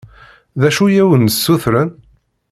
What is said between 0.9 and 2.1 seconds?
awen-d-ssutren?